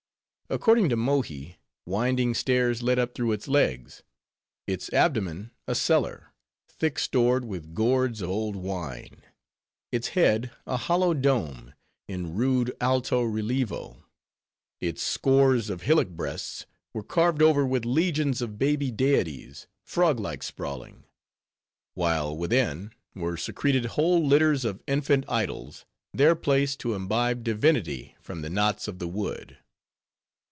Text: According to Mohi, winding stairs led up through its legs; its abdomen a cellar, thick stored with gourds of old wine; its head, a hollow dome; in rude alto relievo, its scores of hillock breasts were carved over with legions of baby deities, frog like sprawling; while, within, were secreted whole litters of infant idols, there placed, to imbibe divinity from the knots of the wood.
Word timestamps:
According 0.49 0.89
to 0.89 0.97
Mohi, 0.97 1.55
winding 1.85 2.33
stairs 2.33 2.83
led 2.83 2.99
up 2.99 3.15
through 3.15 3.31
its 3.31 3.47
legs; 3.47 4.03
its 4.67 4.91
abdomen 4.91 5.51
a 5.65 5.73
cellar, 5.73 6.33
thick 6.67 6.99
stored 6.99 7.45
with 7.45 7.73
gourds 7.73 8.21
of 8.21 8.29
old 8.29 8.57
wine; 8.57 9.21
its 9.93 10.09
head, 10.09 10.51
a 10.67 10.75
hollow 10.75 11.13
dome; 11.13 11.73
in 12.09 12.35
rude 12.35 12.75
alto 12.81 13.23
relievo, 13.23 14.03
its 14.81 15.01
scores 15.01 15.69
of 15.69 15.83
hillock 15.83 16.09
breasts 16.09 16.65
were 16.91 17.01
carved 17.01 17.41
over 17.41 17.65
with 17.65 17.85
legions 17.85 18.41
of 18.41 18.59
baby 18.59 18.91
deities, 18.91 19.67
frog 19.85 20.19
like 20.19 20.43
sprawling; 20.43 21.05
while, 21.93 22.35
within, 22.35 22.91
were 23.15 23.37
secreted 23.37 23.85
whole 23.85 24.27
litters 24.27 24.65
of 24.65 24.83
infant 24.85 25.23
idols, 25.29 25.85
there 26.13 26.35
placed, 26.35 26.77
to 26.81 26.93
imbibe 26.93 27.41
divinity 27.41 28.17
from 28.19 28.41
the 28.41 28.49
knots 28.49 28.89
of 28.89 28.99
the 28.99 29.07
wood. 29.07 29.57